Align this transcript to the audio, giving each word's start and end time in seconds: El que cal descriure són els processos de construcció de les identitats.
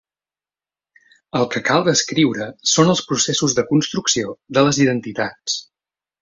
El 1.39 1.45
que 1.55 1.61
cal 1.67 1.85
descriure 1.87 2.47
són 2.71 2.89
els 2.95 3.03
processos 3.11 3.55
de 3.61 3.67
construcció 3.75 4.35
de 4.59 4.65
les 4.71 4.81
identitats. 4.89 5.61